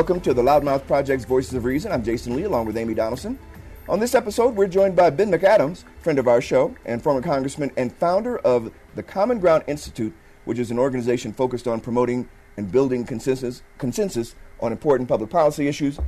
[0.00, 1.92] Welcome to the Loudmouth Project's Voices of Reason.
[1.92, 3.38] I'm Jason Lee along with Amy Donaldson.
[3.86, 7.70] On this episode, we're joined by Ben McAdams, friend of our show and former congressman
[7.76, 10.14] and founder of the Common Ground Institute,
[10.46, 15.68] which is an organization focused on promoting and building consensus, consensus on important public policy
[15.68, 16.00] issues.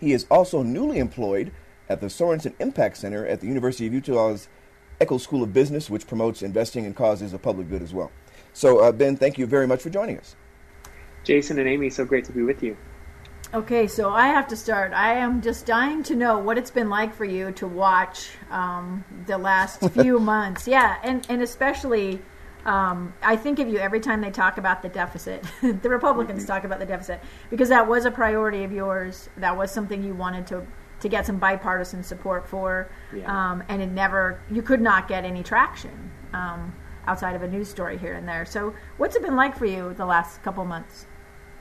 [0.00, 1.52] He is also newly employed
[1.90, 4.48] at the Sorenson Impact Center at the University of Utah's
[4.98, 8.10] Eccles School of Business, which promotes investing in causes of public good as well.
[8.54, 10.36] So, uh, Ben, thank you very much for joining us.
[11.22, 12.78] Jason and Amy, so great to be with you.
[13.52, 14.92] Okay, so I have to start.
[14.92, 19.04] I am just dying to know what it's been like for you to watch um,
[19.26, 20.68] the last few months.
[20.68, 22.22] Yeah, and, and especially,
[22.64, 25.44] um, I think of you every time they talk about the deficit.
[25.62, 26.52] the Republicans Mm-hmm.
[26.52, 27.20] talk about the deficit
[27.50, 29.28] because that was a priority of yours.
[29.38, 30.64] That was something you wanted to
[31.00, 33.24] to get some bipartisan support for, Yeah.
[33.52, 34.38] um, and it never.
[34.50, 36.72] You could not get any traction um,
[37.06, 38.44] outside of a news story here and there.
[38.44, 41.06] So, what's it been like for you the last couple months?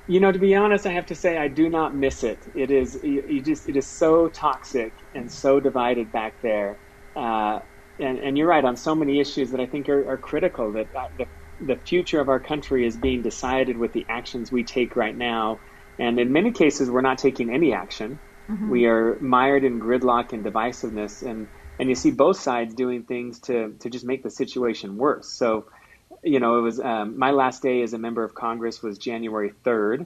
[0.09, 2.47] You know, to be honest, I have to say I do not miss it.
[2.56, 6.80] It is you, you just it is so toxic and so divided back there.
[7.16, 7.59] Uh,
[8.00, 10.74] and, and you're right on so many issues that I think are, are critical.
[10.74, 11.28] That uh, the
[11.59, 15.62] the future of our country is being decided with the actions we take right now,
[16.00, 18.19] and in many cases, we're not taking any action.
[18.68, 23.40] We are mired in gridlock and divisiveness, and and you see both sides doing things
[23.42, 25.30] to to just make the situation worse.
[25.30, 25.68] So
[26.24, 29.52] you know, it was um, my last day as a member of Congress was January
[29.63, 30.06] 3rd.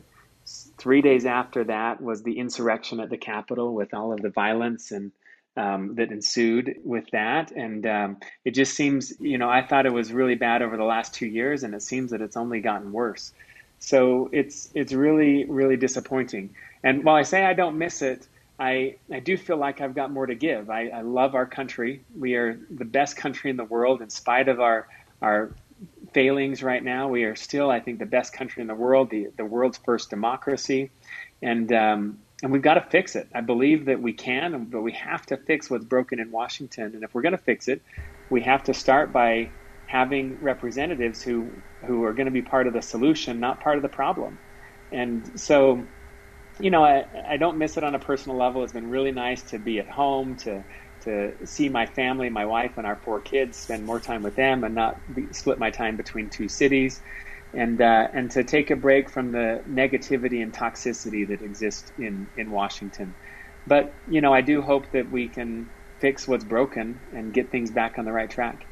[0.78, 4.92] Three days after that was the insurrection at the Capitol with all of the violence
[4.92, 5.12] and
[5.56, 7.52] um, that ensued with that.
[7.52, 10.84] And um, it just seems, you know, I thought it was really bad over the
[10.84, 13.34] last two years, and it seems that it's only gotten worse.
[13.80, 16.56] So it's it's really really disappointing.
[16.84, 20.10] And while I say I don't miss it, I I do feel like I've got
[20.12, 20.70] more to give.
[20.70, 22.04] I, I love our country.
[22.18, 24.88] We are the best country in the world, in spite of our
[25.22, 25.52] our
[26.14, 27.08] failings right now.
[27.08, 30.10] We are still, I think, the best country in the world, the the world's first
[30.10, 30.92] democracy,
[31.42, 33.28] and um, and we've got to fix it.
[33.34, 36.94] I believe that we can, but we have to fix what's broken in Washington.
[36.94, 37.82] And if we're going to fix it,
[38.30, 39.50] we have to start by
[39.86, 43.84] having representatives who who are going to be part of the solution, not part of
[43.84, 44.40] the problem.
[44.92, 45.88] And so,
[46.60, 48.64] you know, I, I don't miss it on a personal level.
[48.64, 50.64] It's been really nice to be at home, to
[51.04, 54.64] to see my family, my wife, and our four kids, spend more time with them,
[54.64, 57.02] and not be, split my time between two cities,
[57.54, 62.28] and uh, and to take a break from the negativity and toxicity that exists in
[62.38, 63.14] in Washington.
[63.68, 65.70] But you know, I do hope that we can
[66.00, 68.66] fix what's broken and get things back on the right track.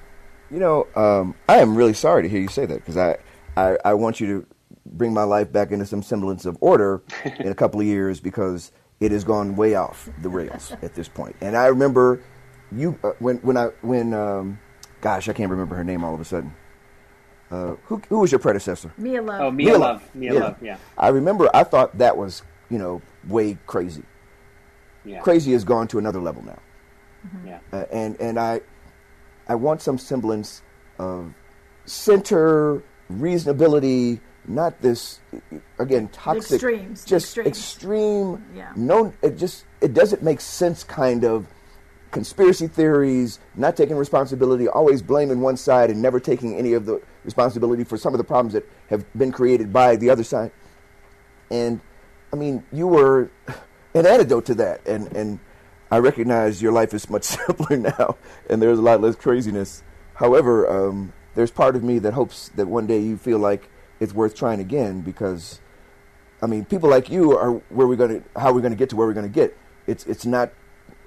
[0.50, 3.18] You know, um, I am really sorry to hear you say that because I,
[3.56, 4.47] I, I want you to
[4.86, 7.02] bring my life back into some semblance of order
[7.40, 11.09] in a couple of years because it has gone way off the rails at this
[11.09, 11.35] point.
[11.41, 12.22] And I remember
[12.72, 14.59] you uh, when when I when um,
[15.01, 16.53] gosh I can't remember her name all of a sudden.
[17.50, 18.94] Uh, who who was your predecessor?
[18.97, 19.41] Mia Love.
[19.41, 23.57] Oh, Mia, Love, Mia Love, yeah, I remember I thought that was you know way
[23.67, 24.03] crazy.
[25.03, 26.59] yeah, Crazy has gone to another level now.
[27.45, 27.59] yeah.
[27.73, 28.61] uh, and and I
[29.49, 30.61] I want some semblance
[30.97, 31.34] of
[31.85, 32.81] center
[33.11, 35.20] reasonability, not this
[35.79, 37.47] again toxic, extremes, just extremes.
[37.47, 38.46] extreme.
[38.55, 38.72] Yeah.
[38.76, 40.84] No, it just it doesn't make sense.
[40.84, 41.47] Kind of
[42.11, 47.02] conspiracy theories, not taking responsibility, always blaming one side and never taking any of the
[47.23, 50.52] responsibility for some of the problems that have been created by the other side.
[51.49, 51.79] And
[52.34, 53.29] I mean, you were
[53.93, 55.40] an antidote to that, and and
[55.90, 58.17] I recognize your life is much simpler now,
[58.49, 59.84] and there's a lot less craziness.
[60.16, 63.70] However, um, there's part of me that hopes that one day you feel like
[64.02, 65.62] it's worth trying again because,
[66.42, 68.90] I mean, people like you are where we're going to, how we're going to get
[68.90, 69.56] to where we're going to get.
[69.88, 70.52] It's it's not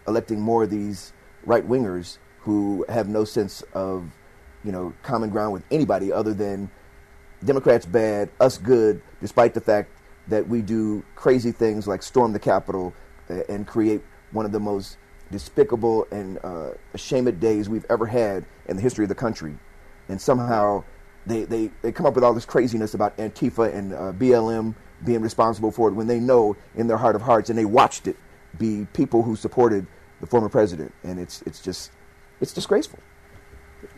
[0.06, 1.12] electing more of these
[1.44, 4.10] right wingers who have no sense of,
[4.62, 6.70] you know, common ground with anybody other than
[7.44, 9.90] Democrats bad, us good, despite the fact
[10.28, 12.94] that we do crazy things like storm the Capitol
[13.28, 14.98] uh, and create one of the most
[15.32, 19.58] despicable and uh, ashamed days we've ever had in the history of the country.
[20.08, 20.84] And somehow
[21.26, 24.74] they, they, they come up with all this craziness about Antifa and uh, BLM
[25.04, 28.06] being responsible for it when they know in their heart of hearts and they watched
[28.06, 28.16] it
[28.58, 29.86] be people who supported
[30.20, 30.92] the former president.
[31.02, 31.90] And it's, it's just,
[32.40, 32.98] it's disgraceful.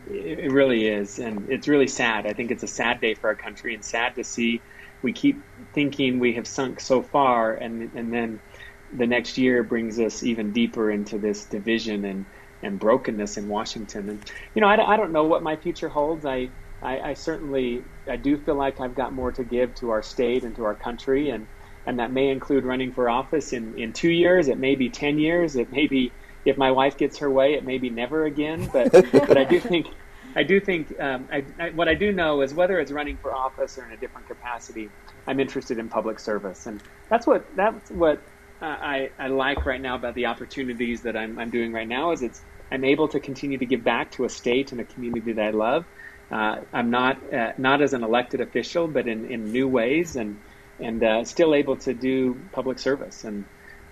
[0.09, 1.19] It really is.
[1.19, 2.25] And it's really sad.
[2.25, 4.61] I think it's a sad day for our country and sad to see
[5.01, 5.41] we keep
[5.73, 8.39] thinking we have sunk so far and, and then
[8.93, 12.25] the next year brings us even deeper into this division and,
[12.63, 14.09] and brokenness in Washington.
[14.09, 16.25] And, you know, I, I don't know what my future holds.
[16.25, 16.49] I,
[16.81, 20.43] I, I, certainly, I do feel like I've got more to give to our state
[20.43, 21.29] and to our country.
[21.29, 21.47] And,
[21.85, 24.47] and that may include running for office in, in two years.
[24.47, 25.55] It may be 10 years.
[25.55, 26.15] It may be,
[26.45, 28.69] if my wife gets her way, it may be never again.
[28.71, 28.91] But,
[29.27, 29.87] but I do think,
[30.35, 33.35] I do think, um, I, I, what I do know is whether it's running for
[33.35, 34.93] office or in a different capacity,
[35.27, 36.65] I'm interested in public service.
[36.67, 38.23] And that's what, that's what
[38.61, 42.21] I, I like right now about the opportunities that I'm, I'm doing right now is
[42.21, 45.43] it's I'm able to continue to give back to a state and a community that
[45.43, 45.85] I love.
[46.31, 50.41] Uh, I'm not uh, not as an elected official, but in, in new ways, and
[50.79, 53.23] and uh, still able to do public service.
[53.23, 53.45] And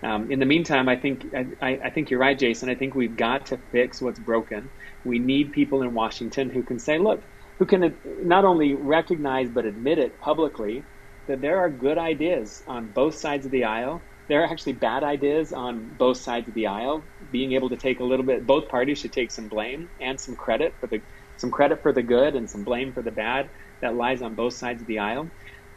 [0.03, 1.25] um, in the meantime, I think
[1.61, 2.69] I, I think you're right, Jason.
[2.69, 4.71] I think we've got to fix what's broken.
[5.03, 7.23] We need people in Washington who can say, look,
[7.59, 10.87] who can not only recognize but admit it publicly
[11.27, 15.03] that there are good ideas on both sides of the aisle there are actually bad
[15.03, 17.11] ideas on both sides of the aisle.
[17.29, 20.35] Being able to take a little bit, both parties should take some blame and some
[20.35, 21.01] credit for the
[21.37, 23.49] some credit for the good and some blame for the bad
[23.81, 25.29] that lies on both sides of the aisle.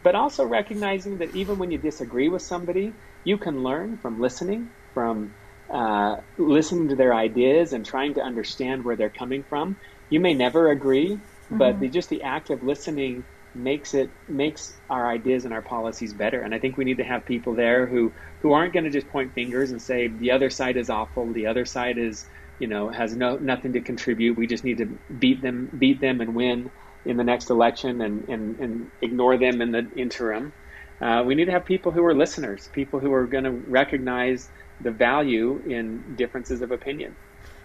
[0.02, 2.92] But also recognizing that even when you disagree with somebody,
[3.24, 5.34] you can learn from listening, from
[5.70, 9.76] uh, listening to their ideas and trying to understand where they're coming from.
[10.08, 11.58] You may never agree, mm-hmm.
[11.58, 13.24] but the, just the act of listening
[13.54, 16.40] makes it makes our ideas and our policies better.
[16.40, 19.08] And I think we need to have people there who who aren't going to just
[19.08, 22.24] point fingers and say the other side is awful, the other side is
[22.58, 24.36] you know has no nothing to contribute.
[24.36, 24.86] We just need to
[25.18, 26.70] beat them beat them and win
[27.04, 30.52] in the next election and and, and ignore them in the interim.
[31.00, 34.48] Uh, we need to have people who are listeners, people who are going to recognize
[34.80, 37.14] the value in differences of opinion.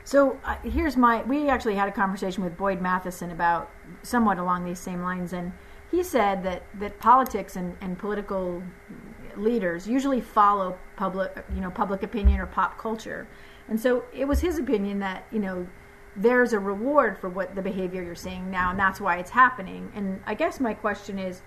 [0.03, 1.23] So uh, here's my.
[1.23, 3.71] We actually had a conversation with Boyd Matheson about
[4.03, 5.53] somewhat along these same lines, and
[5.89, 8.61] he said that, that politics and, and political
[9.37, 13.27] leaders usually follow public you know public opinion or pop culture
[13.68, 15.68] and so it was his opinion that you know
[16.15, 19.92] there's a reward for what the behavior you're seeing now and that's why it's happening
[19.95, 21.42] and i guess my question is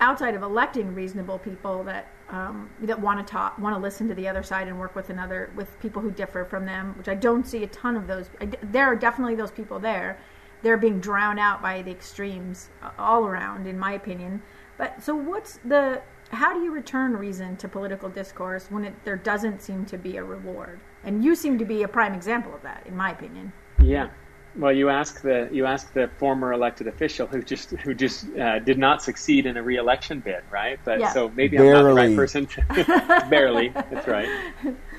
[0.00, 4.14] outside of electing reasonable people that um, that want to talk want to listen to
[4.14, 7.14] the other side and work with another with people who differ from them which i
[7.14, 8.28] don't see a ton of those
[8.62, 10.18] there are definitely those people there
[10.62, 12.68] they're being drowned out by the extremes
[12.98, 14.42] all around, in my opinion.
[14.76, 19.16] But so, what's the how do you return reason to political discourse when it, there
[19.16, 20.80] doesn't seem to be a reward?
[21.04, 23.52] And you seem to be a prime example of that, in my opinion.
[23.82, 24.10] Yeah.
[24.56, 28.58] Well, you ask the you ask the former elected official who just who just uh,
[28.58, 30.80] did not succeed in a reelection bid, right?
[30.84, 31.12] But yeah.
[31.12, 31.78] so maybe barely.
[31.78, 32.46] I'm not the right person.
[32.46, 34.28] To, barely, that's right.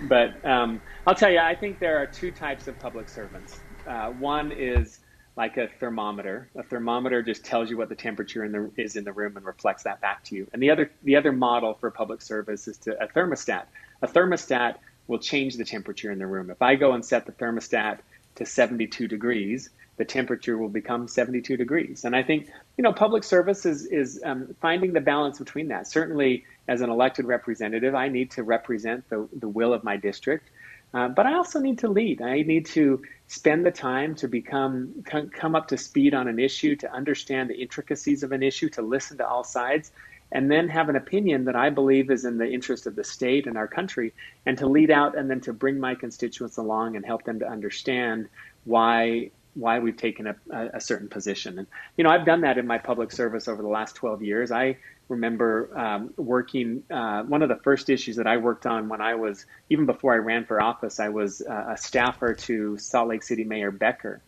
[0.03, 3.59] But um, I'll tell you, I think there are two types of public servants.
[3.85, 4.99] Uh, one is
[5.35, 6.49] like a thermometer.
[6.55, 9.45] A thermometer just tells you what the temperature in the, is in the room and
[9.45, 10.47] reflects that back to you.
[10.53, 13.63] And the other the other model for public service is to a thermostat.
[14.01, 14.75] A thermostat
[15.09, 16.49] will change the temperature in the room.
[16.49, 17.99] If I go and set the thermostat
[18.35, 22.05] to 72 degrees, the temperature will become 72 degrees.
[22.05, 25.87] And I think you know public service is is um, finding the balance between that.
[25.87, 30.49] Certainly, as an elected representative, I need to represent the the will of my district.
[30.91, 32.21] Uh, but I also need to lead.
[32.21, 36.75] I need to spend the time to become come up to speed on an issue,
[36.77, 39.91] to understand the intricacies of an issue, to listen to all sides,
[40.31, 43.47] and then have an opinion that I believe is in the interest of the state
[43.47, 44.13] and our country,
[44.45, 47.47] and to lead out and then to bring my constituents along and help them to
[47.47, 48.29] understand
[48.65, 50.35] why why we've taken a,
[50.73, 51.57] a, certain position.
[51.57, 51.67] And
[51.97, 54.51] you know, I've done that in my public service over the last 12 years.
[54.51, 54.77] I
[55.09, 56.83] remember um, working.
[56.89, 60.13] Uh, one of the first issues that I worked on when I was even before
[60.13, 64.21] I ran for office, I was uh, a staffer to Salt Lake City Mayor Becker,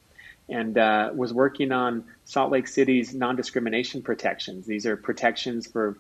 [0.51, 4.67] and uh, was working on Salt Lake City's non-discrimination protections.
[4.67, 5.97] These are protections for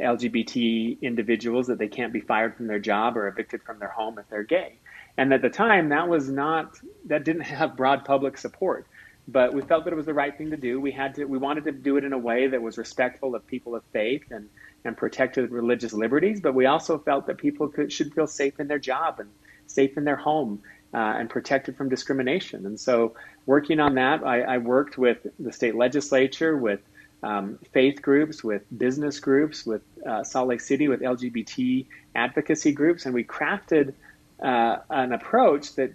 [0.00, 4.18] LGBT individuals that they can't be fired from their job or evicted from their home
[4.18, 4.74] if they're gay.
[5.16, 8.86] And at the time, that was not that didn't have broad public support.
[9.26, 10.80] But we felt that it was the right thing to do.
[10.80, 13.46] We had to we wanted to do it in a way that was respectful of
[13.46, 14.50] people of faith and
[14.84, 16.40] and protected religious liberties.
[16.40, 19.30] But we also felt that people could, should feel safe in their job and
[19.66, 20.60] safe in their home.
[20.94, 22.66] Uh, and protected from discrimination.
[22.66, 23.14] And so,
[23.46, 26.80] working on that, I, I worked with the state legislature, with
[27.22, 33.06] um, faith groups, with business groups, with uh, Salt Lake City, with LGBT advocacy groups,
[33.06, 33.94] and we crafted
[34.42, 35.92] uh, an approach that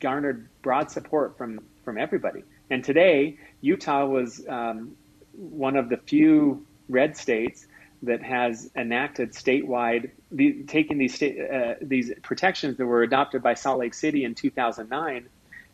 [0.00, 2.44] garnered broad support from from everybody.
[2.70, 4.96] And today, Utah was um,
[5.32, 7.66] one of the few red states
[8.02, 13.78] that has enacted statewide, the, taking these uh, these protections that were adopted by Salt
[13.78, 15.28] Lake City in 2009,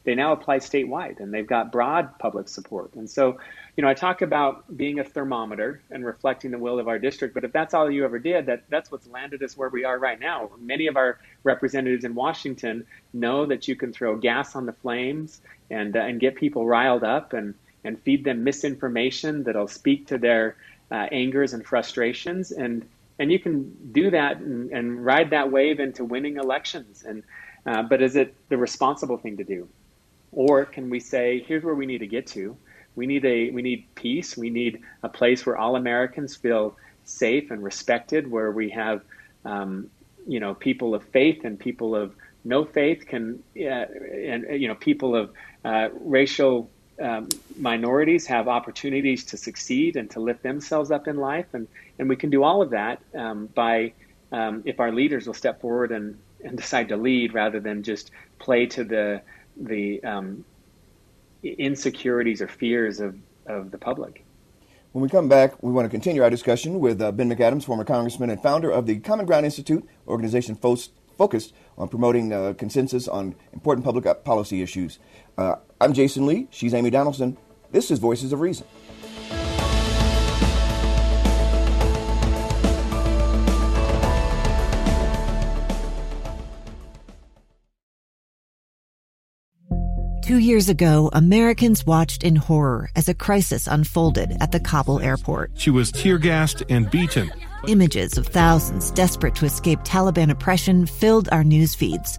[0.04, 2.94] they now apply statewide, and they've got broad public support.
[2.94, 3.38] And so,
[3.76, 7.34] you know, I talk about being a thermometer and reflecting the will of our district,
[7.34, 9.98] but if that's all you ever did, that that's what's landed us where we are
[9.98, 10.50] right now.
[10.58, 15.40] Many of our representatives in Washington know that you can throw gas on the flames
[15.70, 17.54] and uh, and get people riled up and
[17.84, 20.56] and feed them misinformation that'll speak to their
[20.90, 22.52] uh, angers and frustrations.
[22.52, 22.88] And
[23.20, 27.04] and you can do that and, and ride that wave into winning elections.
[27.06, 27.22] And
[27.66, 29.68] uh, but is it the responsible thing to do?
[30.32, 32.56] Or can we say here's where we need to get to.
[32.94, 34.36] We need a we need peace.
[34.36, 39.02] We need a place where all americans feel safe and respected where we have
[39.44, 39.90] um,
[40.26, 42.14] you know people of faith and people of
[42.44, 45.30] no faith can uh, and you know people of
[45.64, 51.46] uh, racial um, minorities have opportunities to succeed and to lift themselves up in life,
[51.52, 53.92] and and we can do all of that um, by
[54.32, 58.10] um, if our leaders will step forward and and decide to lead rather than just
[58.38, 59.20] play to the
[59.56, 60.44] the um,
[61.42, 64.24] insecurities or fears of of the public.
[64.92, 67.84] When we come back, we want to continue our discussion with uh, Ben McAdams, former
[67.84, 70.76] congressman and founder of the Common Ground Institute, organization fo-
[71.16, 74.98] focused on promoting uh, consensus on important public policy issues.
[75.36, 76.48] Uh, I'm Jason Lee.
[76.50, 77.36] She's Amy Donaldson.
[77.70, 78.66] This is Voices of Reason.
[90.22, 95.52] Two years ago, Americans watched in horror as a crisis unfolded at the Kabul airport.
[95.54, 97.32] She was tear gassed and beaten.
[97.66, 102.18] Images of thousands desperate to escape Taliban oppression filled our news feeds.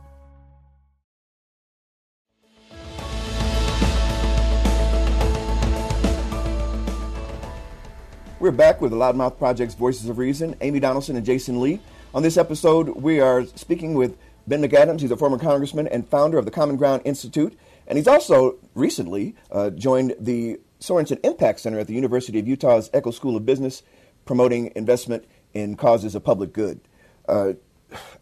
[8.41, 11.79] We're back with the Loudmouth Project's Voices of Reason, Amy Donaldson and Jason Lee.
[12.15, 14.17] On this episode, we are speaking with
[14.47, 15.01] Ben McAdams.
[15.01, 17.55] He's a former congressman and founder of the Common Ground Institute.
[17.85, 22.89] And he's also recently uh, joined the Sorenson Impact Center at the University of Utah's
[22.95, 23.83] Eccles School of Business,
[24.25, 26.81] promoting investment in causes of public good.
[27.29, 27.53] Uh,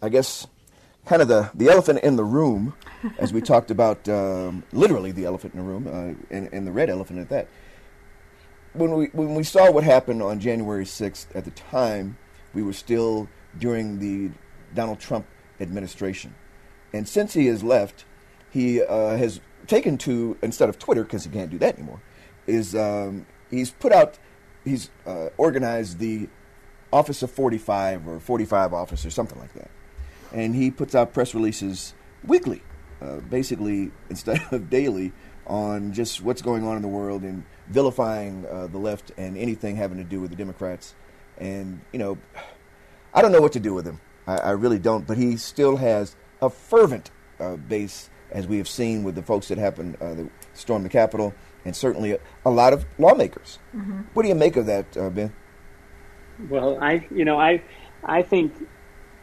[0.01, 0.45] I guess
[1.05, 2.73] kind of the, the elephant in the room,
[3.19, 6.73] as we talked about, um, literally the elephant in the room, uh, and, and the
[6.73, 7.47] red elephant at that
[8.73, 12.17] when we when we saw what happened on January 6th, at the time
[12.53, 14.31] we were still during the
[14.73, 15.25] Donald Trump
[15.59, 16.35] administration,
[16.93, 18.05] and since he has left,
[18.51, 22.01] he uh, has taken to instead of Twitter because he can't do that anymore,
[22.47, 24.19] is um, he's put out
[24.63, 26.27] he's uh, organized the
[26.91, 29.69] Office of 45 or 45 Office or something like that,
[30.31, 32.61] and he puts out press releases weekly,
[33.01, 35.11] uh, basically instead of daily,
[35.47, 39.75] on just what's going on in the world and vilifying uh, the left and anything
[39.75, 40.95] having to do with the Democrats.
[41.37, 42.17] And, you know,
[43.13, 44.01] I don't know what to do with him.
[44.27, 45.07] I, I really don't.
[45.07, 49.47] But he still has a fervent uh, base, as we have seen with the folks
[49.47, 51.33] that happened, uh, that stormed the Capitol,
[51.63, 53.59] and certainly a, a lot of lawmakers.
[53.75, 54.01] Mm-hmm.
[54.13, 55.33] What do you make of that, uh, Ben?
[56.49, 57.61] Well, I, you know, I,
[58.03, 58.53] I think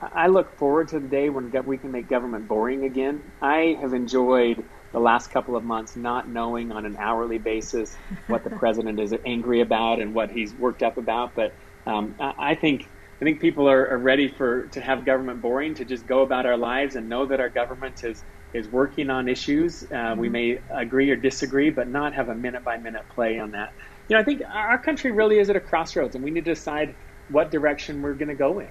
[0.03, 3.23] I look forward to the day when we can make government boring again.
[3.41, 7.97] I have enjoyed the last couple of months not knowing on an hourly basis
[8.29, 11.35] what the president is angry about and what he's worked up about.
[11.35, 11.55] But
[11.87, 12.89] um, I think
[13.21, 16.45] I think people are, are, ready for to have government boring to just go about
[16.45, 19.83] our lives and know that our government is is working on issues.
[19.85, 20.21] Uh, mm-hmm.
[20.21, 23.73] We may agree or disagree, but not have a minute by minute play on that.
[24.09, 26.55] You know, I think our country really is at a crossroads, and we need to
[26.55, 26.95] decide
[27.29, 28.69] what direction we're going to go in.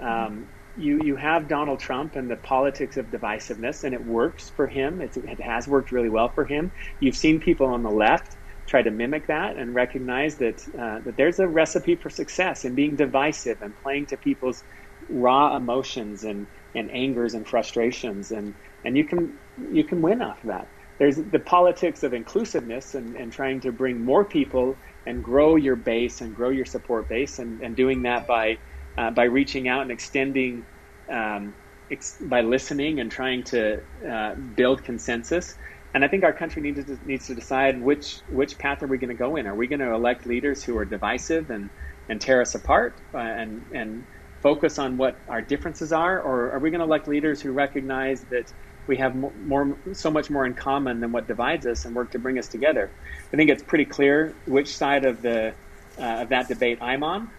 [0.00, 4.66] Um, you you have Donald Trump and the politics of divisiveness, and it works for
[4.66, 5.00] him.
[5.00, 6.72] It's, it has worked really well for him.
[7.00, 8.36] You've seen people on the left
[8.68, 12.74] try to mimic that and recognize that uh, that there's a recipe for success in
[12.74, 14.64] being divisive and playing to people's
[15.08, 18.54] raw emotions and, and angers and frustrations, and
[18.84, 20.68] and you can you can win off of that.
[20.98, 25.76] There's the politics of inclusiveness and, and trying to bring more people and grow your
[25.76, 28.58] base and grow your support base, and, and doing that by
[28.98, 30.66] uh, by reaching out and extending,
[31.12, 31.54] um,
[31.90, 35.54] ex- by listening and trying to uh, build consensus.
[35.94, 38.98] And I think our country needs to, needs to decide which which path are we
[38.98, 39.46] going to go in.
[39.46, 41.70] Are we going to elect leaders who are divisive and,
[42.08, 44.06] and tear us apart uh, and and
[44.42, 48.20] focus on what our differences are, or are we going to elect leaders who recognize
[48.30, 48.52] that
[48.86, 52.12] we have more, more, so much more in common than what divides us and work
[52.12, 52.92] to bring us together?
[53.32, 55.56] I think it's pretty clear which side of the
[55.98, 57.32] uh, of that debate I'm on.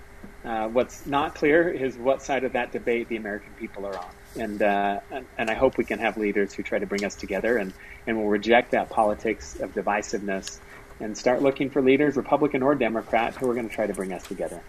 [0.48, 4.10] Uh, what's not clear is what side of that debate the American people are on.
[4.40, 7.16] And, uh, and, and I hope we can have leaders who try to bring us
[7.16, 7.74] together and,
[8.06, 10.60] and will reject that politics of divisiveness
[11.02, 14.14] and start looking for leaders, Republican or Democrat, who are going to try to bring
[14.14, 14.62] us together.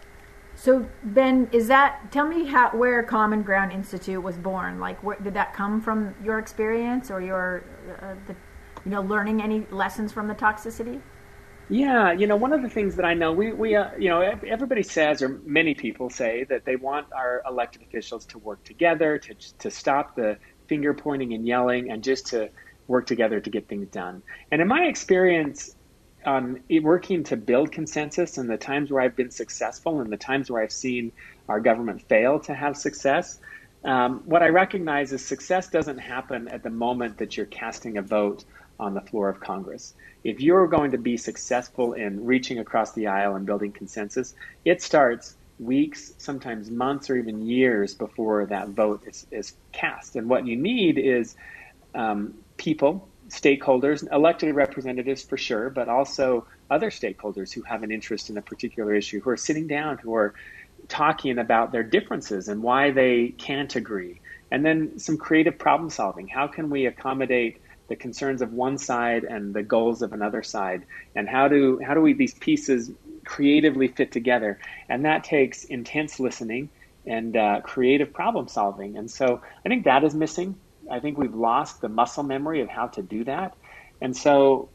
[0.56, 4.80] So Ben, is that tell me how where Common Ground Institute was born?
[4.80, 7.62] Like, where, did that come from your experience or your,
[8.02, 8.34] uh, the,
[8.84, 11.00] you know, learning any lessons from the toxicity?
[11.68, 14.20] Yeah, you know, one of the things that I know, we, we uh, you know,
[14.22, 19.18] everybody says, or many people say, that they want our elected officials to work together,
[19.18, 22.50] to, to stop the finger pointing and yelling, and just to
[22.86, 24.22] work together to get things done.
[24.50, 25.70] And in my experience,
[26.24, 30.50] um, working to build consensus and the times where I've been successful and the times
[30.50, 31.12] where I've seen
[31.48, 33.38] our government fail to have success,
[33.84, 38.02] um, what I recognize is success doesn't happen at the moment that you're casting a
[38.02, 38.44] vote
[38.78, 39.94] on the floor of Congress.
[40.24, 44.82] If you're going to be successful in reaching across the aisle and building consensus, it
[44.82, 50.16] starts weeks, sometimes months, or even years before that vote is, is cast.
[50.16, 51.34] And what you need is
[51.94, 58.30] um, people, stakeholders, elected representatives for sure, but also other stakeholders who have an interest
[58.30, 60.34] in a particular issue, who are sitting down, who are
[60.86, 64.20] talking about their differences and why they can't agree.
[64.50, 66.28] And then some creative problem solving.
[66.28, 70.84] How can we accommodate the concerns of one side and the goals of another side,
[71.14, 72.90] and how do how do we these pieces
[73.24, 74.58] creatively fit together?
[74.88, 76.70] And that takes intense listening
[77.06, 78.96] and uh, creative problem solving.
[78.96, 80.56] And so I think that is missing.
[80.90, 83.54] I think we've lost the muscle memory of how to do that.
[84.00, 84.68] And so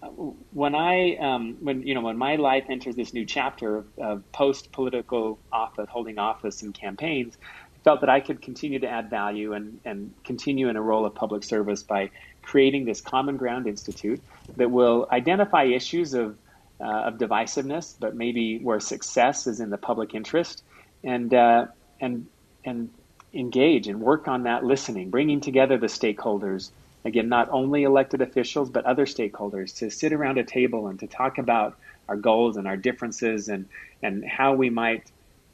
[0.52, 4.32] when I um, when you know when my life enters this new chapter of, of
[4.34, 7.38] post political office, holding office and campaigns,
[7.74, 11.06] I felt that I could continue to add value and, and continue in a role
[11.06, 12.10] of public service by
[12.44, 14.22] creating this Common Ground Institute
[14.58, 16.38] that will identify issues of,
[16.80, 20.64] uh, of divisiveness, but maybe where success is in the public interest,
[21.04, 21.66] and, uh,
[22.00, 22.28] and,
[22.66, 22.90] and
[23.34, 26.70] engage and work on that listening, bringing together the stakeholders.
[27.06, 31.08] Again, not only elected officials, but other stakeholders to sit around a table and to
[31.08, 31.78] talk about
[32.08, 33.68] our goals and our differences and,
[34.02, 35.04] and how we might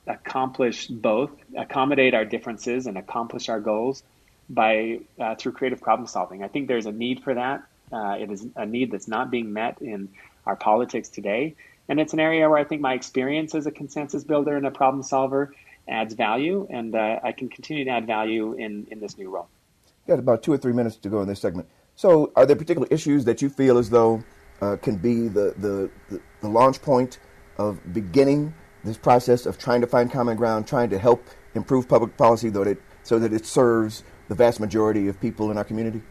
[0.08, 4.04] accomplish both, accommodate our differences and accomplish our goals
[4.50, 6.44] by uh, through creative problem solving.
[6.44, 7.64] I think there's a need for that.
[7.92, 10.10] Uh, it is a need that's not being met in
[10.46, 11.56] our politics today,
[11.88, 14.72] and it's an area where I think my experience as a consensus builder and a
[14.72, 15.54] problem solver
[15.88, 19.48] adds value, and uh, I can continue to add value in in this new role.
[20.08, 21.68] Got about two or three minutes to go in this segment.
[21.96, 24.24] So, are there particular issues that you feel as though
[24.62, 27.20] uh, can be the, the, the the launch point
[27.58, 32.16] of beginning this process of trying to find common ground, trying to help improve public
[32.18, 36.02] policy, though that so that it serves the vast majority of people in our community?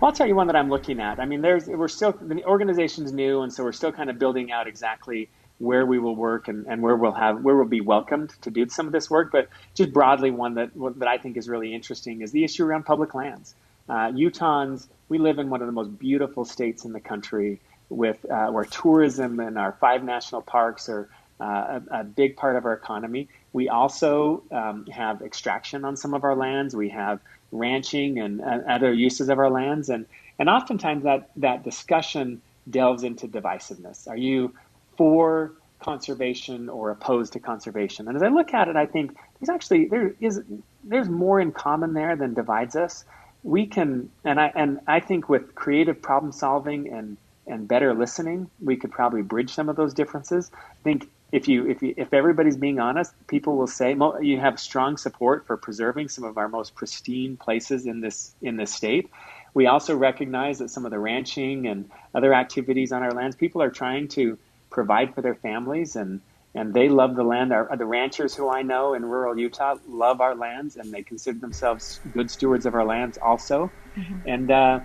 [0.00, 1.18] Well, I'll tell you one that I'm looking at.
[1.18, 4.52] I mean, there's we're still the organization's new, and so we're still kind of building
[4.52, 8.34] out exactly where we will work and, and where we'll have where we'll be welcomed
[8.42, 9.32] to do some of this work.
[9.32, 12.84] But just broadly, one that that I think is really interesting is the issue around
[12.84, 13.54] public lands.
[13.88, 18.28] Uh, Utahns, we live in one of the most beautiful states in the country, with
[18.30, 21.08] uh, where tourism and our five national parks are
[21.40, 23.28] uh, a, a, big part of our economy.
[23.52, 26.74] We also um, have extraction on some of our lands.
[26.74, 27.20] We have
[27.52, 30.06] ranching and uh, other uses of our lands, and
[30.38, 34.08] and oftentimes that that discussion delves into divisiveness.
[34.08, 34.54] Are you
[34.96, 38.08] for conservation or opposed to conservation?
[38.08, 40.42] And as I look at it, I think there's actually there is
[40.84, 43.04] there's more in common there than divides us.
[43.42, 48.50] We can, and I and I think with creative problem solving and and better listening,
[48.60, 50.50] we could probably bridge some of those differences.
[50.54, 54.60] I think if you if you, if everybody's being honest, people will say you have
[54.60, 59.10] strong support for preserving some of our most pristine places in this in this state.
[59.54, 63.62] We also recognize that some of the ranching and other activities on our lands, people
[63.62, 64.38] are trying to
[64.70, 66.20] provide for their families and
[66.54, 67.52] and they love the land.
[67.52, 71.38] Our, the ranchers who I know in rural Utah love our lands, and they consider
[71.38, 73.70] themselves good stewards of our lands also.
[73.94, 74.28] Mm-hmm.
[74.28, 74.80] And uh,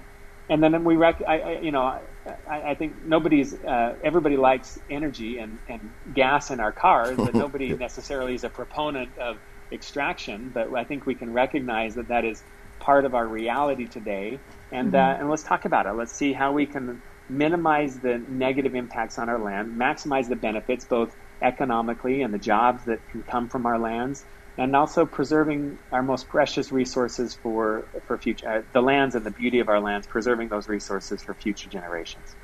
[0.52, 2.02] and then we rec- I, I you know I,
[2.72, 7.74] I, think nobody's uh, everybody likes energy and, and gas in our cars, but nobody
[7.74, 9.38] necessarily is a proponent of
[9.72, 10.52] extraction.
[10.54, 12.44] But I think we can recognize that that is
[12.80, 14.40] part of our reality today,
[14.72, 14.96] and mm-hmm.
[14.98, 15.94] uh, and let's talk about it.
[15.94, 20.84] Let's see how we can minimize the negative impacts on our land, maximize the benefits
[20.84, 24.26] both economically and the jobs that can come from our lands,
[24.58, 29.32] and also preserving our most precious resources for for future uh, the lands and the
[29.32, 32.36] beauty of our lands, preserving those resources for future generations.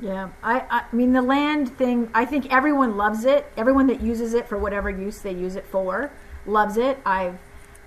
[0.00, 2.10] Yeah, I, I mean the land thing.
[2.12, 3.46] I think everyone loves it.
[3.56, 6.10] Everyone that uses it for whatever use they use it for
[6.44, 6.98] loves it.
[7.06, 7.38] I've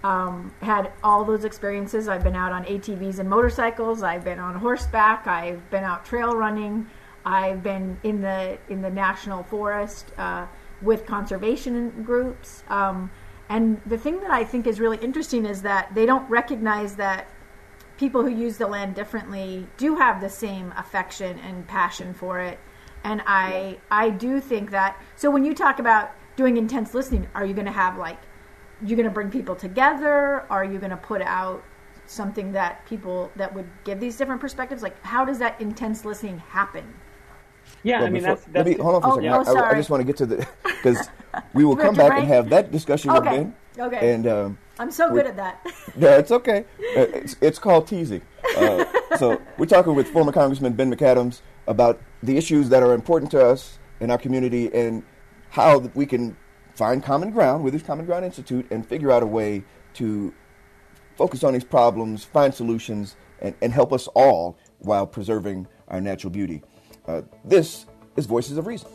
[0.03, 2.07] um, had all those experiences.
[2.07, 4.03] I've been out on ATVs and motorcycles.
[4.03, 5.27] I've been on horseback.
[5.27, 6.87] I've been out trail running.
[7.25, 10.45] I've been in the in the national forest uh,
[10.81, 12.63] with conservation groups.
[12.69, 13.11] Um,
[13.49, 17.27] and the thing that I think is really interesting is that they don't recognize that
[17.97, 22.59] people who use the land differently do have the same affection and passion for it.
[23.03, 27.45] And I I do think that so when you talk about doing intense listening, are
[27.45, 28.19] you going to have like
[28.83, 30.45] you're going to bring people together?
[30.49, 31.63] Are you going to put out
[32.07, 34.81] something that people that would give these different perspectives?
[34.81, 36.93] Like how does that intense listening happen?
[37.83, 39.61] Yeah, well, I mean before, that's, that's let me hold on for a oh, second.
[39.61, 41.09] Oh, I, I, just want to get to the because
[41.53, 43.19] we will come back and have that discussion okay.
[43.19, 43.85] with Ben.
[43.85, 44.13] Okay.
[44.13, 45.61] And um, I'm so good at that.
[45.97, 46.65] yeah, it's okay.
[46.79, 48.21] Uh, it's, it's called teasing.
[48.57, 48.85] Uh,
[49.17, 53.45] so we're talking with former Congressman Ben McAdams about the issues that are important to
[53.45, 55.03] us in our community and
[55.49, 56.35] how we can
[56.75, 60.33] find common ground with this Common Ground Institute and figure out a way to
[61.15, 66.31] focus on these problems, find solutions, and, and help us all while preserving our natural
[66.31, 66.61] beauty.
[67.07, 68.89] Uh, this is Voices of Reason.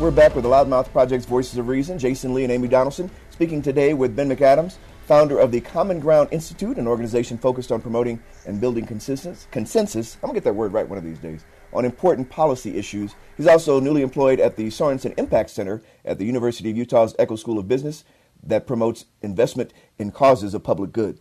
[0.00, 1.98] We're back with the Loudmouth Project's Voices of Reason.
[1.98, 4.76] Jason Lee and Amy Donaldson speaking today with Ben McAdams,
[5.08, 9.48] founder of the Common Ground Institute, an organization focused on promoting and building consensus.
[9.50, 10.16] Consensus.
[10.16, 13.14] I'm gonna get that word right one of these days on important policy issues.
[13.38, 17.40] He's also newly employed at the Sorenson Impact Center at the University of Utah's Eccles
[17.40, 18.04] School of Business
[18.42, 21.18] that promotes investment in causes of public good.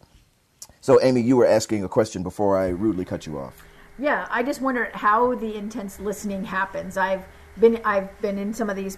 [0.82, 3.63] So, Amy, you were asking a question before I rudely cut you off.
[3.97, 6.97] Yeah, I just wondered how the intense listening happens.
[6.97, 7.26] I've
[7.58, 8.97] been I've been in some of these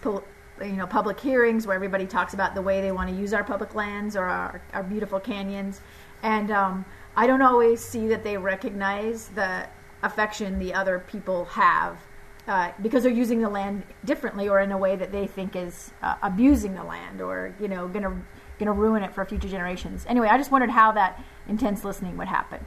[0.62, 3.44] you know public hearings where everybody talks about the way they want to use our
[3.44, 5.82] public lands or our, our beautiful canyons,
[6.24, 9.68] and um, I don't always see that they recognize the
[10.04, 11.98] affection the other people have
[12.48, 15.92] uh, because they're using the land differently or in a way that they think is
[16.02, 18.10] uh, abusing the land or you know going to
[18.58, 20.06] going to ruin it for future generations.
[20.08, 22.66] Anyway, I just wondered how that intense listening would happen.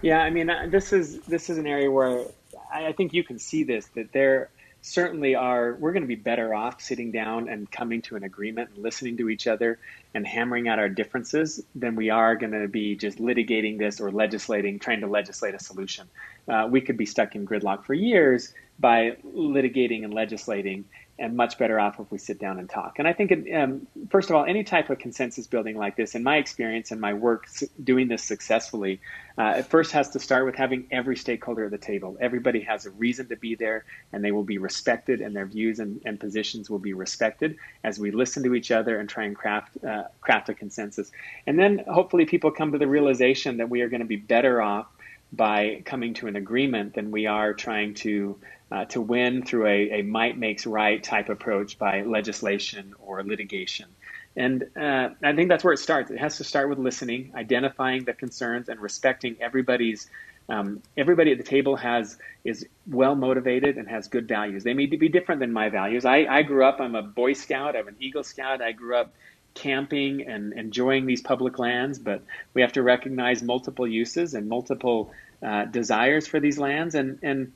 [0.00, 2.24] Yeah, I mean, uh, this is this is an area where
[2.72, 4.50] I, I think you can see this that there
[4.82, 8.70] certainly are we're going to be better off sitting down and coming to an agreement
[8.74, 9.78] and listening to each other
[10.14, 14.10] and hammering out our differences than we are going to be just litigating this or
[14.10, 16.08] legislating trying to legislate a solution.
[16.48, 20.84] Uh, we could be stuck in gridlock for years by litigating and legislating
[21.22, 22.98] and much better off if we sit down and talk.
[22.98, 26.24] And I think, um, first of all, any type of consensus building like this, in
[26.24, 27.46] my experience and my work
[27.82, 29.00] doing this successfully,
[29.38, 32.16] uh, it first has to start with having every stakeholder at the table.
[32.20, 35.78] Everybody has a reason to be there, and they will be respected, and their views
[35.78, 39.36] and, and positions will be respected as we listen to each other and try and
[39.36, 41.12] craft uh, craft a consensus.
[41.46, 44.60] And then hopefully people come to the realization that we are going to be better
[44.60, 44.86] off
[45.32, 48.36] by coming to an agreement than we are trying to
[48.72, 53.86] uh, to win through a, a, might makes right type approach by legislation or litigation.
[54.34, 56.10] And uh, I think that's where it starts.
[56.10, 60.08] It has to start with listening, identifying the concerns, and respecting everybody's.
[60.48, 64.64] Um, everybody at the table has is well motivated and has good values.
[64.64, 66.04] They may be different than my values.
[66.04, 66.80] I, I grew up.
[66.80, 67.76] I'm a Boy Scout.
[67.76, 68.60] I'm an Eagle Scout.
[68.60, 69.14] I grew up
[69.54, 72.22] camping and enjoying these public lands, but
[72.54, 77.52] we have to recognize multiple uses and multiple uh, desires for these lands and, and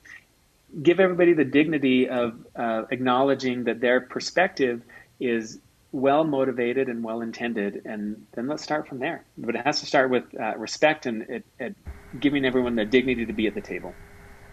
[0.83, 4.83] give everybody the dignity of uh, acknowledging that their perspective
[5.21, 5.59] is
[5.93, 9.25] well motivated and well intended, and then let's start from there.
[9.39, 11.75] But it has to start with uh, respect and it, it
[12.21, 13.95] giving everyone the dignity to be at the table.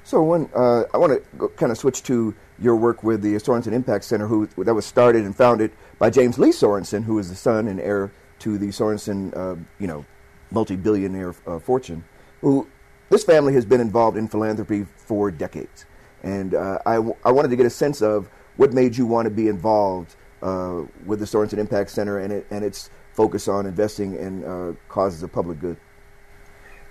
[0.03, 4.03] So uh, I want to kind of switch to your work with the Sorenson Impact
[4.03, 7.67] Center, who that was started and founded by James Lee Sorenson, who is the son
[7.67, 10.05] and heir to the Sorenson, uh, you know,
[10.51, 12.03] multi-billionaire uh, fortune.
[12.41, 12.67] Who
[13.09, 15.85] this family has been involved in philanthropy for decades,
[16.23, 19.25] and uh, I, w- I wanted to get a sense of what made you want
[19.25, 23.65] to be involved uh, with the Sorenson Impact Center and, it, and its focus on
[23.65, 25.77] investing in uh, causes of public good?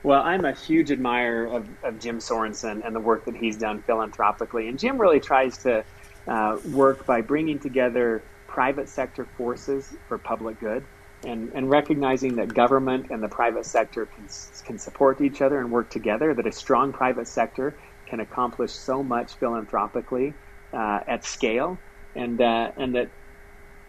[0.02, 3.82] Well, I'm a huge admirer of, of Jim Sorenson and the work that he's done
[3.82, 4.68] philanthropically.
[4.68, 5.84] And Jim really tries to
[6.26, 10.84] uh, work by bringing together private sector forces for public good
[11.24, 14.28] and, and recognizing that government and the private sector can,
[14.64, 17.74] can support each other and work together, that a strong private sector
[18.12, 20.34] can accomplish so much philanthropically
[20.74, 21.78] uh, at scale,
[22.14, 23.08] and, uh, and that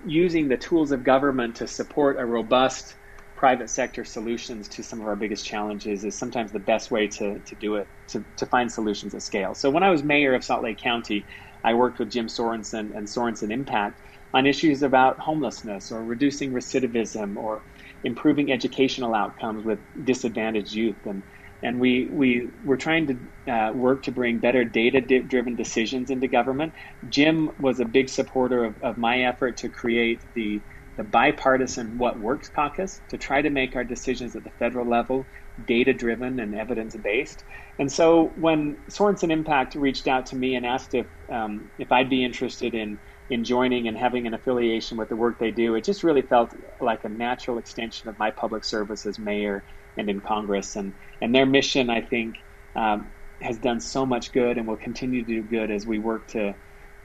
[0.05, 2.95] using the tools of government to support a robust
[3.36, 7.38] private sector solutions to some of our biggest challenges is sometimes the best way to,
[7.39, 9.53] to do it, to, to find solutions at scale.
[9.53, 11.25] So when I was mayor of Salt Lake County,
[11.65, 13.99] I worked with Jim Sorenson and Sorenson Impact
[14.33, 17.62] on issues about homelessness or reducing recidivism or
[18.05, 21.05] improving educational outcomes with disadvantaged youth.
[21.05, 21.23] And,
[21.63, 26.28] and we, we were trying to uh, work to bring better data driven decisions into
[26.28, 26.73] government.
[27.10, 30.63] Jim was a big supporter of, of my effort to create the,
[30.97, 35.30] the bipartisan What Works caucus to try to make our decisions at the federal level
[35.65, 37.43] data driven and evidence based.
[37.80, 42.10] And so when Sorenson Impact reached out to me and asked if, um, if I'd
[42.10, 42.99] be interested in
[43.30, 46.54] in joining and having an affiliation with the work they do, it just really felt
[46.84, 49.63] like a natural extension of my public service as mayor
[49.98, 50.76] and in Congress.
[50.76, 52.36] And, and their mission, I think,
[52.76, 56.28] um, has done so much good and will continue to do good as we work
[56.30, 56.56] to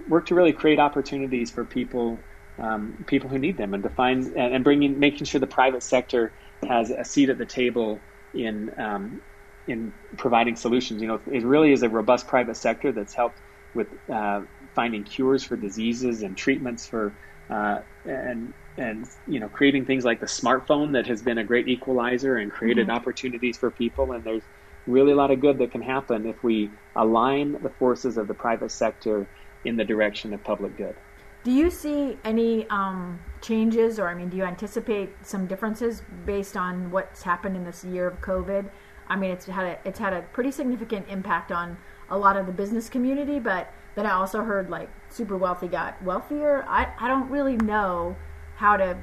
[0.07, 2.25] work to really create opportunities for people
[2.59, 6.35] um, people who need them and to find and bringing making sure the private sector
[6.69, 9.21] has a seat at the table in um,
[9.67, 11.01] in providing solutions.
[11.01, 13.41] You know, it really is a robust private sector that's helped
[13.75, 14.43] with uh,
[14.75, 17.19] finding cures for diseases and treatments for
[17.51, 21.69] uh, and and you know creating things like the smartphone that has been a great
[21.69, 22.97] equalizer and created mm-hmm.
[22.97, 24.43] opportunities for people and there's
[24.89, 28.35] really a lot of good that can happen if we align the forces of the
[28.35, 29.29] private sector
[29.65, 30.97] in the direction of public good.
[31.45, 36.57] Do you see any um, changes, or I mean, do you anticipate some differences based
[36.57, 38.69] on what's happened in this year of COVID?
[39.09, 41.79] I mean, it's had a, it's had a pretty significant impact on
[42.11, 46.01] a lot of the business community, but then I also heard like super wealthy got
[46.03, 46.65] wealthier.
[46.69, 48.17] I, I don't really know
[48.57, 48.97] how to.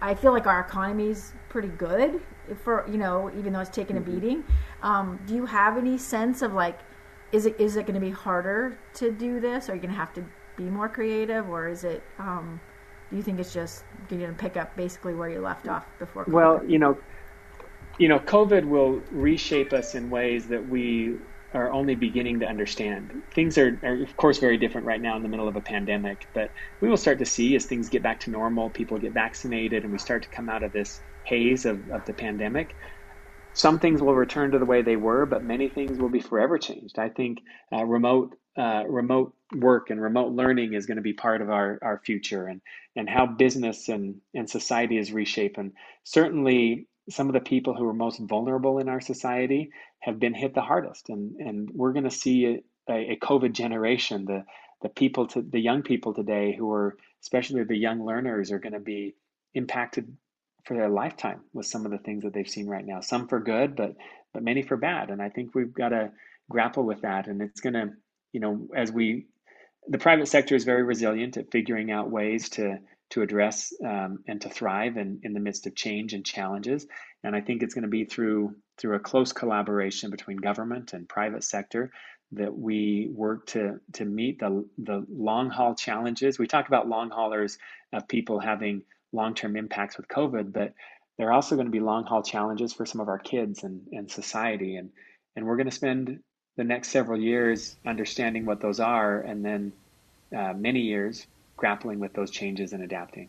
[0.00, 2.20] I feel like our economy's pretty good
[2.62, 4.14] for you know even though it's taken a mm-hmm.
[4.14, 4.44] beating.
[4.82, 6.80] Um, do you have any sense of like
[7.32, 9.68] is it is it going to be harder to do this?
[9.68, 10.24] Are you going to have to
[10.56, 12.02] be more creative, or is it?
[12.18, 12.60] Um,
[13.10, 16.24] do you think it's just going to pick up basically where you left off before?
[16.24, 16.32] COVID?
[16.32, 16.98] Well, you know,
[17.98, 21.16] you know, COVID will reshape us in ways that we
[21.54, 23.12] are only beginning to understand.
[23.32, 26.26] Things are, are, of course, very different right now in the middle of a pandemic,
[26.34, 29.84] but we will start to see as things get back to normal, people get vaccinated,
[29.84, 32.76] and we start to come out of this haze of, of the pandemic.
[33.54, 36.58] Some things will return to the way they were, but many things will be forever
[36.58, 36.98] changed.
[36.98, 37.38] I think
[37.72, 41.78] uh, remote uh, remote work and remote learning is going to be part of our,
[41.82, 42.60] our future and,
[42.94, 45.72] and how business and, and society is reshaping.
[46.04, 50.54] Certainly, some of the people who are most vulnerable in our society have been hit
[50.54, 54.24] the hardest, and and we're going to see a, a, COVID generation.
[54.24, 54.44] The
[54.82, 58.72] the people to the young people today who are especially the young learners are going
[58.72, 59.14] to be
[59.54, 60.16] impacted
[60.64, 63.00] for their lifetime with some of the things that they've seen right now.
[63.00, 63.96] Some for good, but
[64.32, 65.10] but many for bad.
[65.10, 66.10] And I think we've got to
[66.50, 67.26] grapple with that.
[67.26, 67.90] And it's going to
[68.32, 69.26] you know as we
[69.88, 72.78] the private sector is very resilient at figuring out ways to
[73.14, 76.84] to address um, and to thrive in, in the midst of change and challenges.
[77.22, 81.08] And I think it's going to be through through a close collaboration between government and
[81.08, 81.92] private sector
[82.32, 86.40] that we work to to meet the the long haul challenges.
[86.40, 87.56] We talk about long haulers
[87.92, 90.74] of people having long term impacts with COVID, but
[91.16, 93.86] there are also going to be long haul challenges for some of our kids and,
[93.92, 94.74] and society.
[94.74, 94.90] And
[95.36, 96.18] and we're going to spend
[96.56, 99.72] the next several years understanding what those are, and then
[100.36, 101.24] uh, many years
[101.56, 103.28] grappling with those changes and adapting.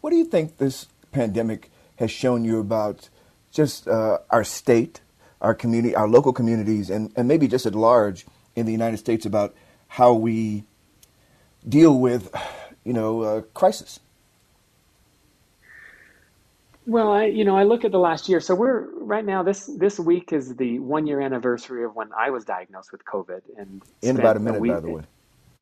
[0.00, 3.08] What do you think this pandemic has shown you about
[3.50, 5.00] just uh, our state,
[5.40, 9.26] our community, our local communities, and, and maybe just at large in the United States
[9.26, 9.54] about
[9.88, 10.64] how we
[11.68, 12.34] deal with,
[12.84, 14.00] you know, uh, crisis?
[16.86, 18.40] Well, I, you know, I look at the last year.
[18.40, 19.42] So we're right now.
[19.42, 23.42] This this week is the one year anniversary of when I was diagnosed with COVID,
[23.58, 25.02] and in about a minute, a week, by the way.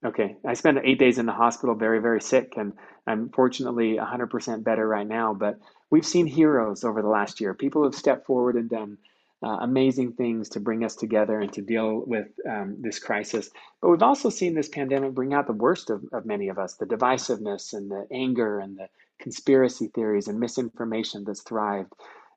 [0.05, 0.37] Okay.
[0.47, 2.75] I spent eight days in the hospital, very, very sick, and
[3.07, 5.33] I'm fortunately 100% better right now.
[5.33, 5.59] But
[5.91, 7.55] we've seen heroes over the last year.
[7.55, 8.99] People have stepped forward and done
[9.43, 13.51] uh, amazing things to bring us together and to deal with um, this crisis.
[13.81, 16.75] But we've also seen this pandemic bring out the worst of, of many of us
[16.75, 18.89] the divisiveness and the anger and the
[19.19, 21.93] conspiracy theories and misinformation that's thrived.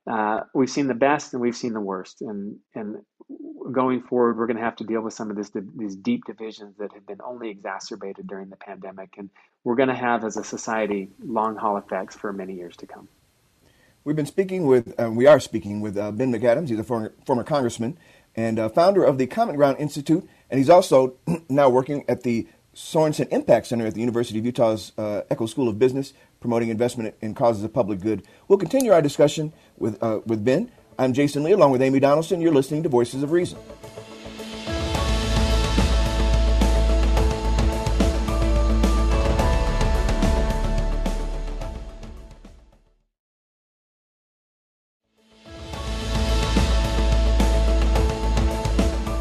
[0.08, 2.96] Uh, we've seen the best and we've seen the worst, and and
[3.70, 6.76] going forward, we're going to have to deal with some of this these deep divisions
[6.78, 9.28] that have been only exacerbated during the pandemic, and
[9.64, 13.08] we're going to have as a society long haul effects for many years to come.
[14.04, 16.70] We've been speaking with, uh, we are speaking with uh, Ben McAdams.
[16.70, 17.98] He's a former, former congressman
[18.34, 21.16] and uh, founder of the Common Ground Institute, and he's also
[21.50, 25.68] now working at the Sorenson Impact Center at the University of Utah's uh, Eccles School
[25.68, 28.22] of Business, promoting investment in causes of public good.
[28.46, 30.70] We'll continue our discussion with, uh, with Ben.
[30.98, 32.40] I'm Jason Lee, along with Amy Donaldson.
[32.40, 33.58] You're listening to Voices of Reason.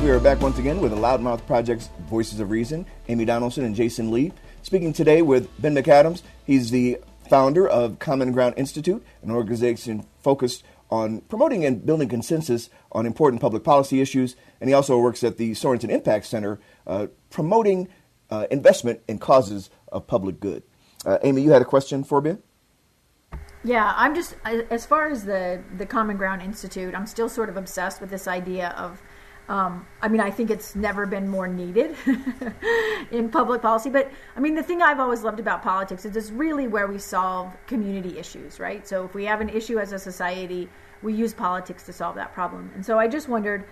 [0.07, 3.75] We are back once again with the Loudmouth Project's Voices of Reason, Amy Donaldson and
[3.75, 4.31] Jason Lee.
[4.67, 6.23] Speaking today with Ben McAdams.
[6.45, 6.97] He's the
[7.29, 13.41] founder of Common Ground Institute, an organization focused on promoting and building consensus on important
[13.41, 14.35] public policy issues.
[14.59, 17.87] And he also works at the Sorenson Impact Center, uh, promoting
[18.29, 20.63] uh, investment in causes of public good.
[21.05, 22.43] Uh, Amy, you had a question for Ben?
[23.63, 27.55] Yeah, I'm just as far as the the Common Ground Institute, I'm still sort of
[27.55, 29.01] obsessed with this idea of
[29.49, 31.95] um, I mean, I think it's never been more needed
[33.11, 33.89] in public policy.
[33.89, 36.97] But I mean, the thing I've always loved about politics is it's really where we
[36.97, 38.85] solve community issues, right?
[38.85, 40.67] So if we have an issue as a society,
[41.01, 42.71] we use politics to solve that problem.
[42.75, 43.63] And so I just wondered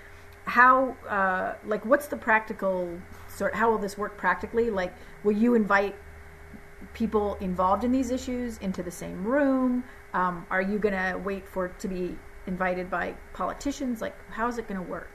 [0.45, 3.53] how, uh, like, what's the practical sort?
[3.53, 4.69] How will this work practically?
[4.69, 5.95] Like, will you invite
[6.93, 9.83] people involved in these issues into the same room?
[10.13, 12.15] Um, are you going to wait for to be
[12.47, 14.01] invited by politicians?
[14.01, 15.09] Like, how is it going to work?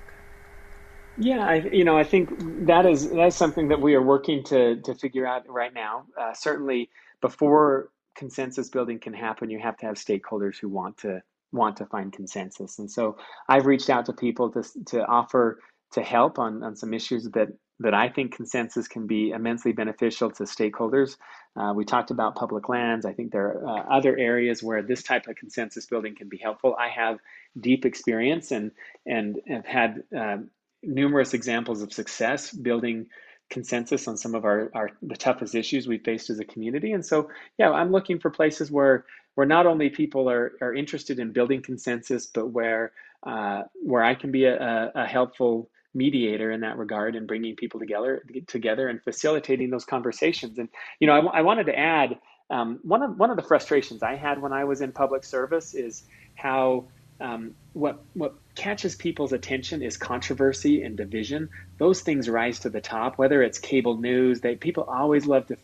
[1.20, 2.30] Yeah, I, you know, I think
[2.66, 6.06] that is that's something that we are working to to figure out right now.
[6.18, 6.88] Uh, certainly,
[7.20, 11.84] before consensus building can happen, you have to have stakeholders who want to want to
[11.86, 12.78] find consensus.
[12.78, 13.18] And so,
[13.50, 15.60] I've reached out to people to to offer
[15.92, 17.48] to help on on some issues that
[17.80, 21.18] that I think consensus can be immensely beneficial to stakeholders.
[21.54, 23.04] Uh, we talked about public lands.
[23.04, 26.38] I think there are uh, other areas where this type of consensus building can be
[26.38, 26.74] helpful.
[26.78, 27.18] I have
[27.60, 28.70] deep experience and
[29.04, 30.50] and have had um,
[30.82, 33.06] numerous examples of success building
[33.50, 36.92] consensus on some of our, our the toughest issues we faced as a community.
[36.92, 41.18] And so yeah i'm looking for places where where not only people are, are interested
[41.18, 42.92] in building consensus but where
[43.26, 47.80] uh, where i can be a, a helpful mediator in that regard and bringing people
[47.80, 50.58] together together and facilitating those conversations.
[50.58, 50.68] And
[51.00, 52.18] you know i, I wanted to add
[52.50, 55.74] um, one of one of the frustrations i had when i was in public service
[55.74, 56.86] is how
[57.20, 61.48] um, what what catches people's attention is controversy and division.
[61.78, 63.18] Those things rise to the top.
[63.18, 65.56] Whether it's cable news, they people always love to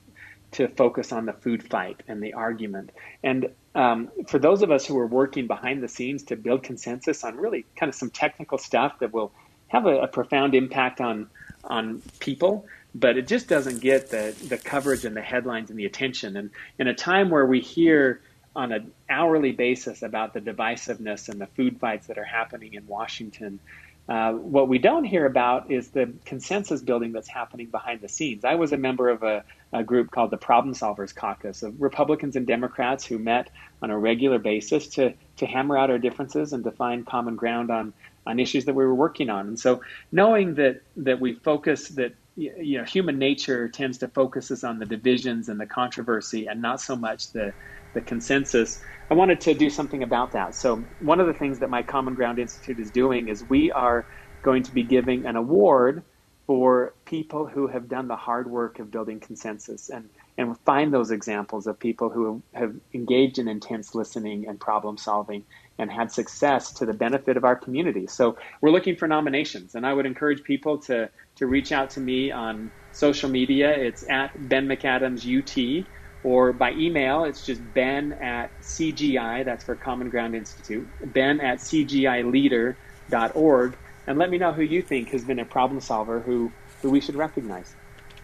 [0.52, 2.90] to focus on the food fight and the argument.
[3.22, 7.24] And um, for those of us who are working behind the scenes to build consensus
[7.24, 9.32] on really kind of some technical stuff that will
[9.68, 11.28] have a, a profound impact on
[11.64, 12.64] on people,
[12.94, 16.36] but it just doesn't get the the coverage and the headlines and the attention.
[16.36, 18.20] And in a time where we hear
[18.56, 22.86] on an hourly basis about the divisiveness and the food fights that are happening in
[22.86, 23.60] Washington.
[24.08, 28.44] Uh, what we don't hear about is the consensus building that's happening behind the scenes.
[28.44, 32.36] I was a member of a, a, group called the Problem Solvers Caucus of Republicans
[32.36, 33.50] and Democrats who met
[33.82, 37.70] on a regular basis to, to hammer out our differences and to find common ground
[37.70, 37.92] on,
[38.26, 39.48] on issues that we were working on.
[39.48, 44.62] And so knowing that, that we focus that you know human nature tends to focus
[44.62, 47.52] on the divisions and the controversy and not so much the
[47.96, 48.78] the consensus,
[49.10, 50.54] I wanted to do something about that.
[50.54, 54.06] So, one of the things that my Common Ground Institute is doing is we are
[54.42, 56.04] going to be giving an award
[56.46, 61.10] for people who have done the hard work of building consensus and, and find those
[61.10, 65.42] examples of people who have engaged in intense listening and problem solving
[65.78, 68.06] and had success to the benefit of our community.
[68.06, 72.00] So we're looking for nominations, and I would encourage people to, to reach out to
[72.00, 73.70] me on social media.
[73.72, 75.86] It's at Ben McAdams UT
[76.26, 81.58] or by email, it's just ben at CGI, that's for Common Ground Institute, ben at
[81.58, 83.76] CGIleader.org,
[84.08, 86.50] and let me know who you think has been a problem solver who,
[86.82, 87.76] who we should recognize.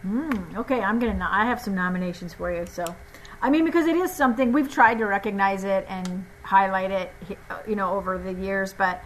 [0.05, 1.29] Mm, okay, I'm gonna.
[1.31, 2.67] I have some nominations for you.
[2.67, 2.85] So,
[3.41, 7.13] I mean, because it is something we've tried to recognize it and highlight it,
[7.69, 9.01] you know, over the years, but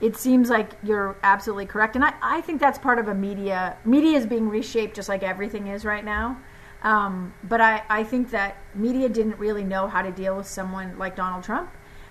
[0.00, 3.76] it seems like you're absolutely correct, and I, I think that's part of a media.
[3.84, 6.36] Media is being reshaped just like everything is right now.
[6.82, 10.98] Um, but I, I think that media didn't really know how to deal with someone
[10.98, 11.70] like Donald Trump.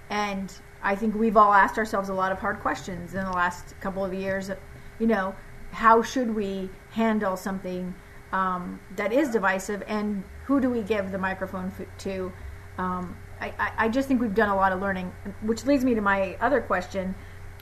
[0.10, 3.80] And I think we've all asked ourselves a lot of hard questions in the last
[3.80, 4.52] couple of years.
[5.00, 5.36] You know,
[5.72, 7.94] how should we handle something
[8.32, 12.32] um, that is divisive, and who do we give the microphone to?
[12.78, 15.12] Um, I, I, I just think we've done a lot of learning,
[15.42, 17.16] which leads me to my other question.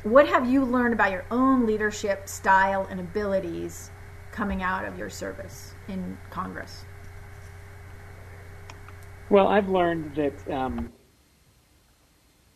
[0.04, 3.92] What have you learned about your own leadership style and abilities
[4.32, 6.86] coming out of your service in Congress?
[9.30, 10.94] Well, I've learned that um,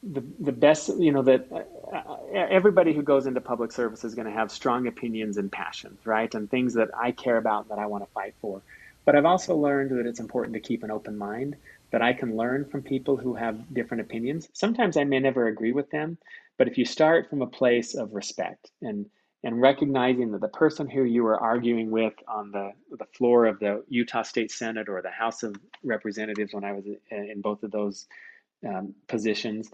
[0.04, 4.28] the the best, you know, that uh, everybody who goes into public service is going
[4.28, 7.86] to have strong opinions and passions, right, and things that I care about that I
[7.88, 8.64] want to fight for.
[9.06, 11.56] But I've also learned that it's important to keep an open mind.
[11.92, 14.48] That I can learn from people who have different opinions.
[14.54, 16.18] Sometimes I may never agree with them,
[16.58, 19.08] but if you start from a place of respect and
[19.44, 23.60] and recognizing that the person who you are arguing with on the the floor of
[23.60, 27.72] the Utah State Senate or the House of Representatives, when I was in both of
[27.72, 28.08] those
[28.68, 29.72] um, positions,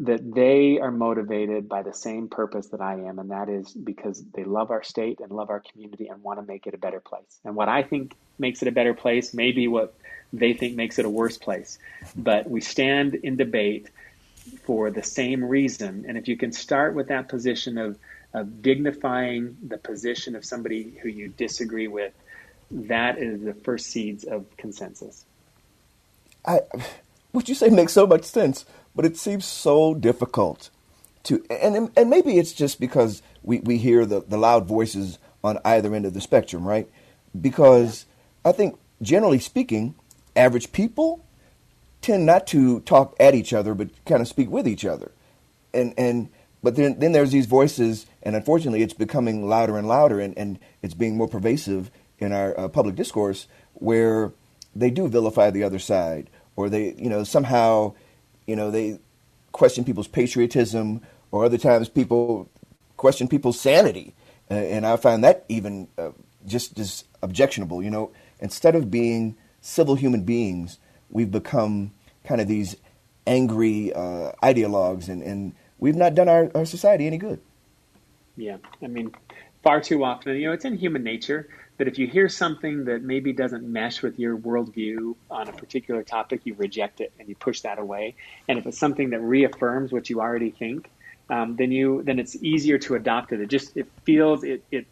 [0.00, 4.24] that they are motivated by the same purpose that I am, and that is because
[4.34, 7.00] they love our state and love our community and want to make it a better
[7.00, 7.38] place.
[7.44, 9.94] And what I think makes it a better place may be what
[10.32, 11.78] they think makes it a worse place.
[12.16, 13.88] But we stand in debate
[14.64, 16.04] for the same reason.
[16.08, 17.96] And if you can start with that position of,
[18.34, 22.12] of dignifying the position of somebody who you disagree with,
[22.70, 25.24] that is the first seeds of consensus.
[26.44, 26.60] I,
[27.32, 30.70] what you say makes so much sense but it seems so difficult
[31.24, 35.58] to, and and maybe it's just because we, we hear the, the loud voices on
[35.64, 36.88] either end of the spectrum, right?
[37.38, 38.06] Because
[38.44, 39.94] I think generally speaking,
[40.36, 41.24] average people
[42.02, 45.10] tend not to talk at each other, but kind of speak with each other,
[45.72, 46.28] and and
[46.64, 50.58] but then then there's these voices, and unfortunately, it's becoming louder and louder, and, and
[50.82, 54.32] it's being more pervasive in our uh, public discourse where
[54.74, 57.94] they do vilify the other side, or they you know somehow
[58.46, 58.98] you know, they
[59.52, 61.00] question people's patriotism,
[61.30, 62.48] or other times people
[62.96, 64.14] question people's sanity.
[64.50, 66.10] Uh, and I find that even uh,
[66.46, 67.82] just just objectionable.
[67.82, 68.10] You know,
[68.40, 70.78] instead of being civil human beings,
[71.10, 71.92] we've become
[72.24, 72.76] kind of these
[73.26, 77.40] angry uh, ideologues, and, and we've not done our, our society any good.
[78.36, 79.12] Yeah, I mean,
[79.62, 83.02] far too often, you know, it's in human nature that if you hear something that
[83.02, 87.34] maybe doesn't mesh with your worldview on a particular topic, you reject it and you
[87.34, 88.14] push that away.
[88.48, 90.90] And if it's something that reaffirms what you already think,
[91.30, 93.40] um, then you then it's easier to adopt it.
[93.40, 94.86] It just it feels it it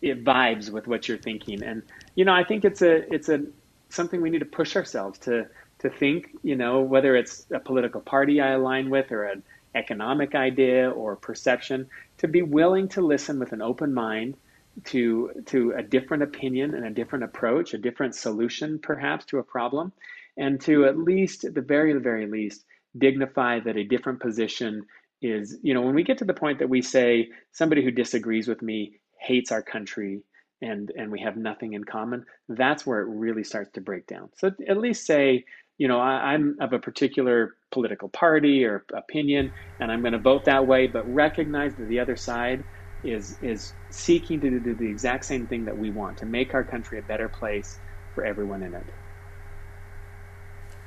[0.00, 1.62] it vibes with what you're thinking.
[1.62, 1.82] And
[2.14, 3.44] you know, I think it's a it's a
[3.88, 5.46] something we need to push ourselves to
[5.80, 6.30] to think.
[6.42, 9.42] You know, whether it's a political party I align with or an
[9.74, 14.36] economic idea or perception, to be willing to listen with an open mind
[14.84, 19.42] to to a different opinion and a different approach, a different solution perhaps to a
[19.42, 19.92] problem,
[20.36, 22.64] and to at least at the very very least
[22.96, 24.84] dignify that a different position
[25.22, 28.48] is you know when we get to the point that we say somebody who disagrees
[28.48, 30.22] with me hates our country
[30.60, 34.28] and and we have nothing in common that's where it really starts to break down.
[34.36, 35.44] So at least say
[35.78, 40.18] you know I, i'm of a particular political party or opinion and i'm going to
[40.18, 42.64] vote that way but recognize that the other side
[43.04, 46.64] is is seeking to do the exact same thing that we want to make our
[46.64, 47.78] country a better place
[48.14, 48.84] for everyone in it.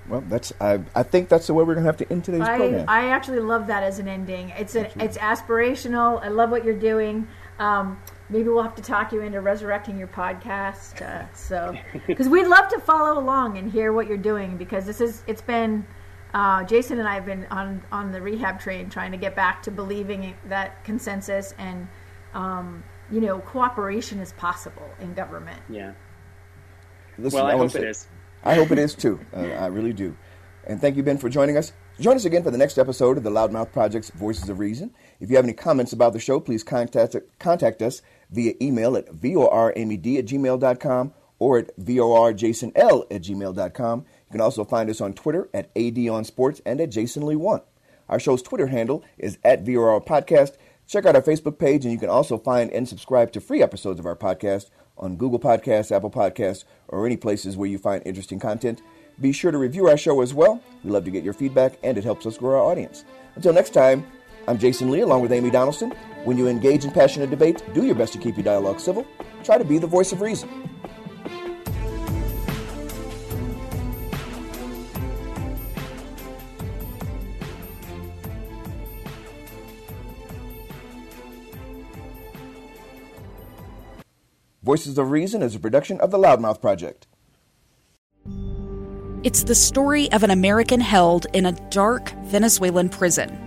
[0.07, 2.41] Well, that's I, I think that's the way we're going to have to end today's
[2.41, 2.85] I, program.
[2.87, 4.53] I actually love that as an ending.
[4.57, 6.23] It's a, it's aspirational.
[6.23, 7.27] I love what you're doing.
[7.59, 7.99] Um,
[8.29, 11.01] maybe we'll have to talk you into resurrecting your podcast.
[11.01, 11.75] Uh, so,
[12.07, 15.41] because we'd love to follow along and hear what you're doing because this is it's
[15.41, 15.85] been.
[16.33, 19.63] Uh, Jason and I have been on on the rehab train trying to get back
[19.63, 21.87] to believing that consensus and
[22.33, 25.61] um, you know, cooperation is possible in government.
[25.69, 25.93] Yeah.
[27.17, 28.07] Listen, well, I, I hope say, it is.
[28.43, 29.19] I hope it is too.
[29.33, 30.15] Uh, I really do.
[30.65, 31.71] And thank you, Ben, for joining us.
[31.99, 34.93] Join us again for the next episode of the Loudmouth Project's Voices of Reason.
[35.19, 39.07] If you have any comments about the show, please contact, contact us via email at
[39.07, 43.99] voramed at gmail.com or at vorjasonl at gmail.com.
[43.99, 47.61] You can also find us on Twitter at adonsports and at jasonlee1.
[48.09, 50.55] Our show's Twitter handle is at VOR Podcast,
[50.87, 53.99] Check out our Facebook page, and you can also find and subscribe to free episodes
[53.99, 58.39] of our podcast on Google Podcasts, Apple Podcasts, or any places where you find interesting
[58.39, 58.81] content.
[59.19, 60.63] Be sure to review our show as well.
[60.85, 63.03] We love to get your feedback, and it helps us grow our audience.
[63.35, 64.07] Until next time,
[64.47, 65.91] I'm Jason Lee along with Amy Donaldson.
[66.23, 69.05] When you engage in passionate debate, do your best to keep your dialogue civil.
[69.43, 70.49] Try to be the voice of reason.
[84.63, 87.07] Voices of Reason is a production of the Loudmouth Project.
[89.23, 93.46] It's the story of an American held in a dark Venezuelan prison.